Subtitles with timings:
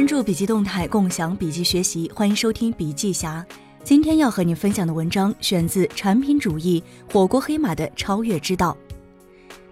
[0.00, 3.44] 关注笔记动态，共享笔记学习，欢迎收听笔记侠。
[3.84, 8.74] 今天要和你分享的文章选自《产品主义火锅黑马的超越之道》。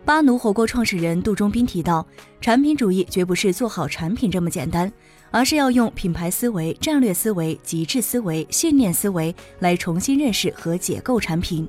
[0.04, 2.06] 巴奴火锅创始人杜忠斌提到，
[2.42, 4.92] 产品主义绝不是做好产品这么简单，
[5.30, 11.66] 而是要用品牌思维、战略思维、极致思维、信念思维来重新认识和解构产品。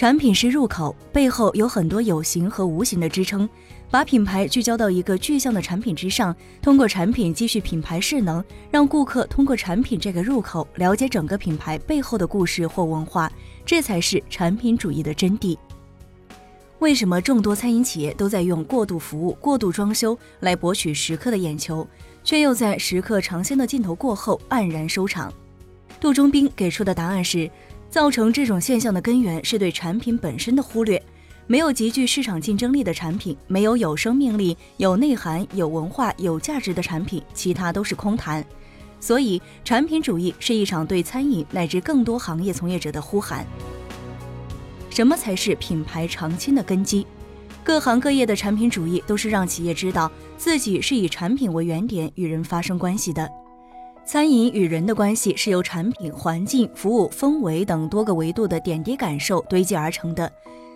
[0.00, 3.46] 产品是入口，背后有很多有形和无形的支撑。
[3.90, 13.30] 把品牌聚焦到一个具象的产品之上，通过产品积蓄品牌势能，让顾客通过产品这个入口了解整个品牌背后的故事或文化，
[13.66, 15.54] 这才是产品主义的真谛。
[16.78, 21.86] 为什么众多餐饮企业都在用过度服务、过度装修来博取食客的眼球，
[22.24, 25.30] 却又在食客尝鲜的镜头过后黯然收场？
[26.00, 27.50] 杜忠斌给出的答案是，
[27.90, 31.02] 造成这种现象的根源是对产品本身的忽略。
[31.46, 38.44] 没有极具市场竞争力的产品，没有有生命力、有内涵、有文化、有价值的产品，其他都是空谈。
[39.00, 43.44] 所以，产品主义是一场对餐饮乃至更多行业从业者的呼喊。
[44.90, 47.04] 什么才是品牌长青的根基？
[47.64, 53.28] 各行各业的产品主义都是让企业知道自己是以产品为原点与人发生关系的。
[54.10, 60.28] 餐饮与人的关系是由产品、环境、服务、氛围等多个维度的点滴感受堆积而成的。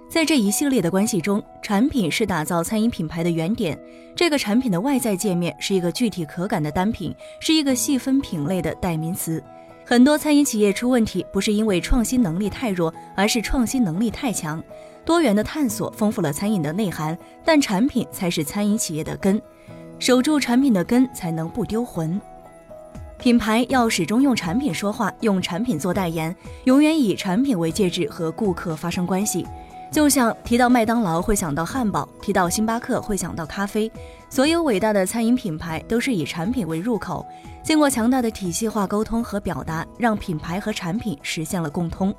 [0.09, 3.77] 在这一系列的关系中，产品是打造餐饮品牌的原点。
[4.15, 9.43] 这个产品的外在界面是一个具体可感的单品，是一个细分品类的代名词。
[9.85, 14.63] 很多餐饮企业出问题，不是因为创新能力太弱，而是创新能力太强。
[15.05, 19.43] 多元的探索丰富了餐饮的内涵，但产品才是餐饮企业的根。
[19.99, 22.21] 守住产品的根，才能不丢魂。
[23.19, 26.35] 品牌要始终用产品说话，用产品做代言，
[26.65, 29.47] 永远以产品为介质和顾客发生关系。
[29.91, 33.91] 就像提到麦当劳会想到汉堡，提到星巴克会想到咖啡。
[34.29, 37.25] 所有伟大的餐饮品牌都是以产品为入口，
[37.63, 42.13] 经过强大的体系化沟通和表达，让品牌和产品实现了共通。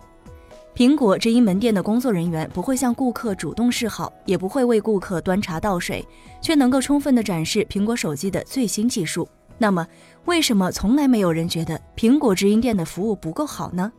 [0.74, 6.06] 苹果直营门店的工作人员不会向顾客主动示好，也不会为顾客端茶倒水，
[6.42, 9.28] 却能够充分的展示苹果手机的最新技术。
[9.58, 9.88] 那么，
[10.26, 13.92] 为什么从来没有人觉得苹果直营店的服务不够好呢？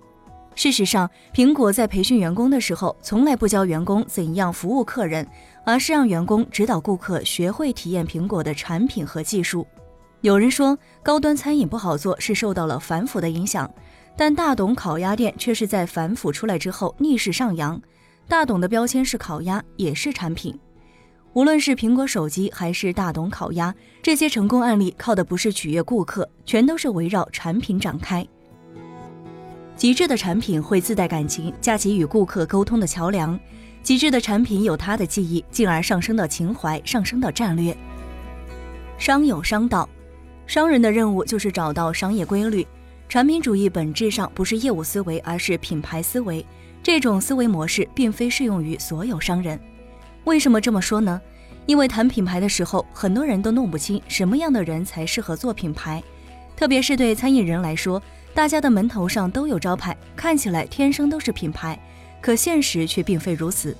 [0.56, 5.26] 事实上，苹果在培训员工的时候，从来不教员工怎样服务客人，
[5.64, 9.66] 而是让员工指导顾客学会体验苹果的产品和技术。
[10.22, 13.70] 有人说，高端餐饮不好做是受到了反腐的影响，
[14.16, 17.80] 但大董烤鸭店却是在反腐出来之后逆势上扬。
[18.26, 20.58] 大董的标签是烤鸭，也是产品。
[21.36, 28.26] 无论是苹果手机还是大董烤鸭，这些成功案例靠的不是取悦顾客，全都是围绕产品展开。
[29.76, 33.38] 极致的产品会自带感情，架起与顾客沟通的桥梁。
[33.82, 37.76] 极致的产品有它的记忆，进而上升到情怀，上升到战略。
[38.96, 39.86] 商有商道，
[40.46, 42.66] 商人的任务就是找到商业规律。
[43.10, 46.42] 产品主义本质上不是业务思维，而是品牌思维。
[46.82, 49.60] 这种思维模式并非适用于所有商人。
[50.26, 51.20] 为什么这么说呢？
[51.66, 56.02] 因为谈品牌的时候，很多人都弄不清什么样的人才适合做品牌，
[56.56, 58.02] 特别是对餐饮人来说。
[58.34, 61.78] 大家的门头上都有招牌，看起来天生都是品牌，
[62.20, 63.74] 可现实却并非如此。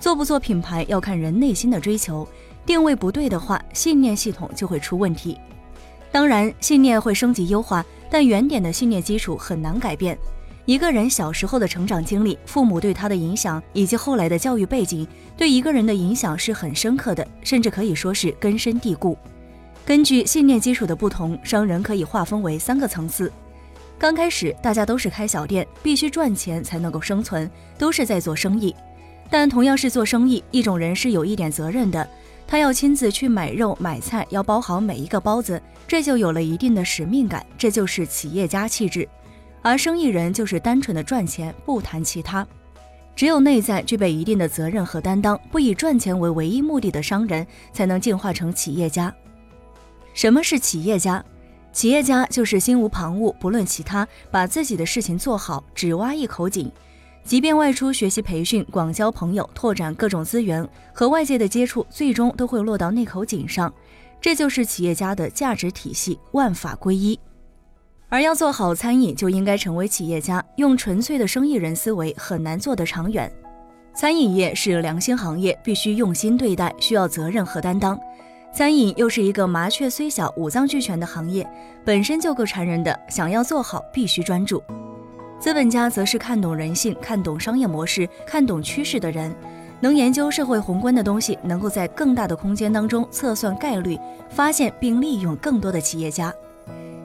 [0.00, 2.26] 做不做品牌要看人内心的追求，
[2.64, 5.38] 定位不对的话，信念系统就会出问题。
[6.10, 10.18] 当然，信念会升级优化，但原点的信念基础很难改变。
[10.70, 15.04] 一个人小时候的成长经历、父母对他的影响，以及后来的教育背景，
[15.36, 19.18] 对一个人的影响是很深刻的，甚至可以说是根深蒂固。
[19.84, 23.32] 根据信念基础的不同，商人可以划分为三个层次。
[23.98, 28.72] 刚开始，大家都是开小店，必须赚钱才能够生存，都是在做生意。
[29.28, 32.08] 但同样是做生意，一种人是有一点责任的，
[32.46, 39.08] 他要亲自去买肉买菜，要包好每一个包子，这就有了一定的使命感，这就是企业家气质。
[39.62, 42.46] 而生意人就是单纯的赚钱，不谈其他。
[43.14, 49.14] 只有内在具备一定的责任和担当，不以赚钱为唯一目的的商人，才能进化成企业家。
[50.14, 51.22] 什么是企业家？
[51.72, 56.70] 企业家就是心无旁骛，不论其他，把自己的事情做好，只挖一口井。
[57.22, 63.72] 即便外出学习培训、广交朋友、拓展各种资源和外界的接触，最终都会落到那口井上。
[64.20, 67.18] 这就是企业家的价值体系，万法归一。
[68.10, 70.44] 而要做好餐饮，就应该成为企业家。
[70.56, 73.30] 用纯粹的生意人思维很难做得长远。
[73.94, 77.98] 餐饮业是良心行业，必须用心对待，需要责任和担当。
[78.52, 81.48] 餐饮又是一个麻雀虽小五脏俱全的行业，
[81.84, 82.98] 本身就够馋人的。
[83.08, 84.60] 想要做好，必须专注。
[85.38, 89.32] 资本家则是看懂人性、看懂商业模式、看懂趋势的人，
[89.78, 93.96] 能研究社会宏观的东西，能够在更大的空间当中测算概率，
[94.28, 96.34] 发现并利用更多的企业家。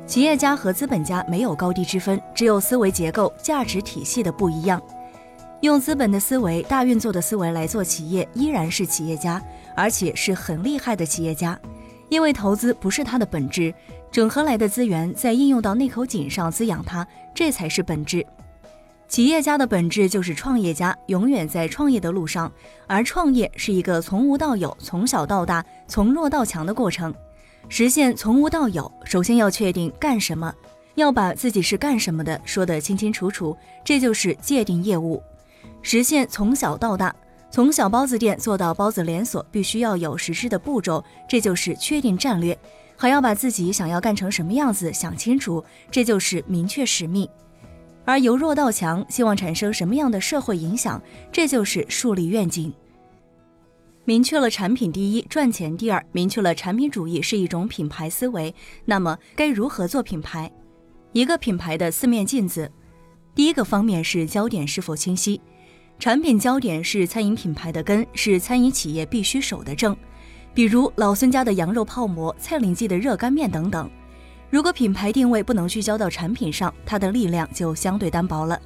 [0.07, 4.81] 企业家和资本家没有高低之分，只有思维结构、价值体系的不一样。
[5.61, 9.41] 用资本的思维、大运作的思维来做企业，依然是企业家，
[9.75, 11.59] 而且是很厉害的企业家。
[12.07, 13.73] 因为投资不是他的本质，
[14.11, 18.23] 整合来的资源再应用到那口井上滋养它，这才是本质。
[19.07, 22.51] 企业家的本质就是创业家，永远在创业的路上，
[22.85, 27.13] 而创业是一个从无到有、从小到大、从弱到强的过程。
[27.67, 30.53] 实现从无到有，首先要确定干什么，
[30.95, 35.21] 要把自己是干什么的说得清清楚楚，这就是界定业务。
[35.81, 37.13] 实现从小到大，
[37.51, 42.57] 从小包子店做到包子连锁，必须要有实施的步骤，这就是确定战略。
[42.97, 47.27] 还要把自己想要干成什么样子想清楚，这就是明确使命。
[48.05, 51.01] 而由弱到强，希望产生什么样的社会影响，
[51.31, 52.71] 这就是树立愿景。
[54.07, 56.03] 明确了产品第一，赚钱第二。
[56.11, 58.53] 明确了产品主义是一种品牌思维，
[58.85, 60.51] 那么该如何做品牌？
[61.11, 62.71] 一个品牌的四面镜子，
[63.33, 65.41] 第一个方面是焦点是否清晰。
[65.97, 69.97] 产品焦点是餐饮品牌的根，是餐饮企业必须守的正。
[70.53, 73.89] 比如老孙家的羊肉泡馍、蔡林记的热干面等等。
[74.51, 78.61] 如果品牌定位不能聚焦到产品上，它的力量就相对单薄了。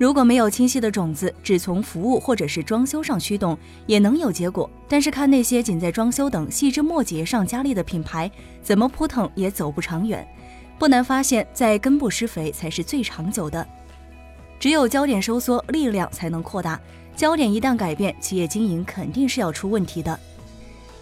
[0.00, 3.54] 如果没有清晰的种子，只从服务或者是装修上驱动，
[3.84, 4.68] 也能有结果。
[4.88, 8.30] 但是看那些仅在装修等细枝末节上加力的品牌，
[8.62, 10.26] 怎么扑腾也走不长远。
[10.78, 13.68] 不难发现，在根部施肥才是最长久的。
[14.58, 16.80] 只有焦点收缩，力量才能扩大。
[17.14, 20.18] 焦点一旦改变，企业经营肯定是要出问题的。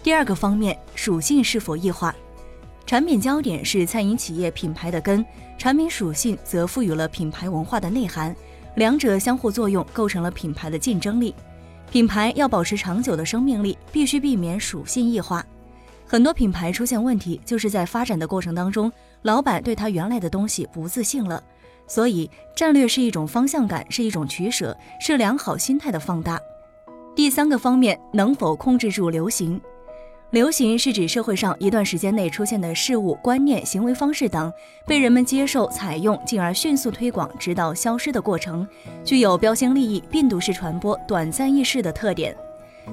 [0.03, 2.13] 第二个方面，属性是否异化？
[2.85, 5.25] 产品焦点是餐饮企业品牌的根，
[5.57, 8.35] 产品属性则赋予了品牌文化的内涵。
[8.75, 11.33] 两者相互作用，构成了品牌的竞争力。
[11.91, 15.45] 品牌要保持长久的生命力，必须避免属性异化。
[16.05, 18.91] 很多品牌出现问题，就是在发展的过程当中，
[19.23, 21.43] 老板对他原来的东西不自信了。
[21.87, 26.39] 所以，战略是一种方向感，是一种取舍，是良好心态的放大。
[27.15, 29.59] 第三个方面，能否控制住流行？
[30.31, 34.53] 流行是指社会上一段时间内出现的事物、观念、行为方式等，
[34.85, 38.67] 被人们接受、采用，进而迅速推广，直到消失的过程，
[39.03, 42.37] 具有标新立异、病毒式传播、短暂易逝的特点。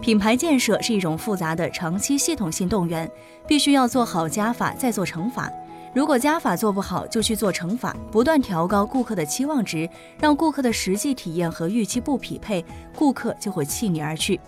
[0.01, 3.11] 品牌建设是一种复杂的长期系统性动员，
[3.47, 5.53] 必须要做好加法，再做乘法。
[5.95, 9.87] 如果加法做不好，就去做乘法，不断调高顾客的期望值，
[10.19, 14.41] 让顾客的实际体验和预期不匹配，顾客就会弃你而去。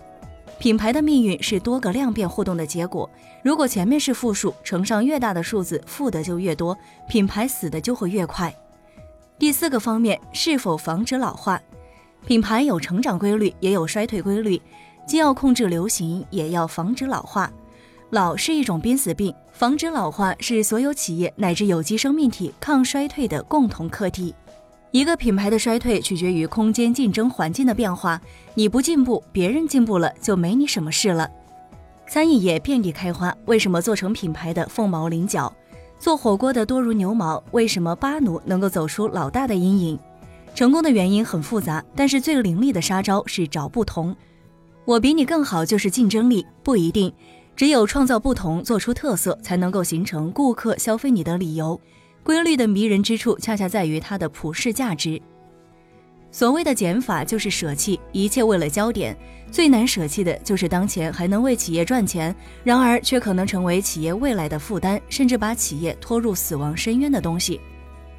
[0.59, 3.09] 品牌的命运是多个量变互动的结果。
[3.41, 6.77] 如果前面是负数，乘上越大的数字，负的就越多，
[7.07, 8.53] 品牌死的就会越快。
[9.37, 11.57] 第四个方面，是否防止老化？
[12.27, 14.61] 品牌有成长规律，也有衰退规律，
[15.07, 17.49] 既要控制流行，也要防止老化。
[18.09, 24.35] 老是一种濒死病，防止老化是所有企业乃至有机生命体抗衰退的共同课题。
[24.91, 28.19] 一个品牌的衰退取决于空间竞争环境的变化，
[28.55, 31.29] 你不进步，别人进步了就没你什么事了。
[32.07, 35.53] 餐饮业遍地开花，为什么做成品牌的凤毛麟角？
[35.99, 39.99] 做火锅的多如牛毛，为什么巴奴能够走出老大的阴影？
[40.55, 44.15] 成功的原因很复杂，但是最凌厉的杀招是找不同。
[44.85, 47.13] 我比你更好就是竞争力，不一定。
[47.55, 51.79] 只有创造不同，做出特色，才能够形成顾客消费你的理由。
[52.23, 55.21] 规律的迷人之处，恰恰在于它的普世价值。
[56.31, 59.17] 所谓的减法，就是舍弃一切为了焦点。
[59.51, 67.59] 最难舍弃的就是当前还能为企业赚钱，然而却可能成为企业未来的负担，甚至把企业拖入死亡深渊的东西。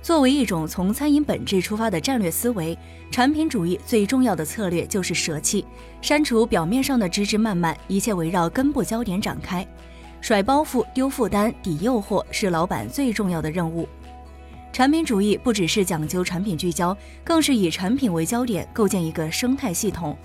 [0.02, 2.76] 作为一种从餐饮本质出发的战略思维，
[3.12, 5.64] 产品主义最重要的策略就是舍弃，
[6.02, 9.64] 删除表面上的枝枝蔓蔓，一切围绕根部焦点展开。
[10.20, 13.88] 甩包袱、丢负担、抵诱惑是老板最重要的任务。
[14.72, 20.16] 产品主义不只是讲究产品聚焦，更是以产品为焦点构建一个生态系统。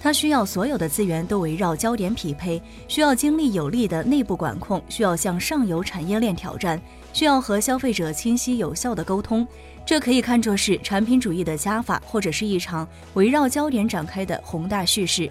[0.00, 6.78] 它需要所有的资源都围绕焦点匹配，需要精力有力的内部管控，需要向上游产业链挑战，
[7.12, 9.46] 需要和消费者清晰有效的沟通。
[9.86, 15.30] 这可以看作是产品主义的加法，或者是一场围绕焦点展开的宏大叙事。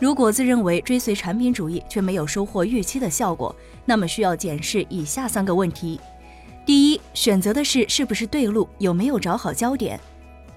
[0.00, 3.54] 如果自认为追随产品主义却没有收获预期的效果，
[3.84, 6.00] 那么需要检视以下三个问题。
[6.64, 9.98] 第一，选择的是是不是对路，有没有找好焦点；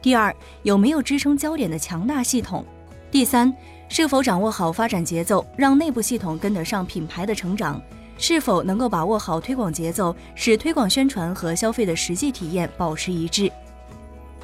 [0.02, 2.64] 第二，有没有支撑焦点的强大系统；
[3.12, 3.54] 第三，
[3.90, 7.76] 是否掌握好发展节奏，让内部系统跟得上品牌的成长；
[8.18, 13.52] 是否能够把握好推广节奏，使推广宣传和消费的实际体验保持一致。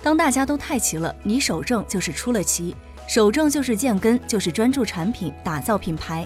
[0.04, 2.76] 当大家都太齐了，你守正就是出了奇，
[3.10, 6.24] 守正就是建根，就是专注产品，打造品牌，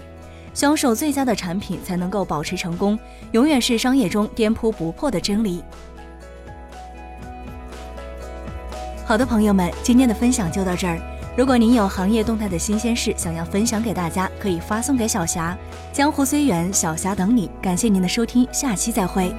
[0.52, 2.98] 销售最佳的产品才能够保持成功，
[3.32, 5.64] 永远是商业中颠扑不破的真理。
[9.06, 11.00] 好的，朋友们，今天的分享就到这儿。
[11.38, 15.56] 如果您有行业动态的新鲜事想要分享给大家，可以发送给小霞。
[15.90, 17.50] 江湖虽远，小霞等你。
[17.62, 19.34] 感谢您的收听，下期再会。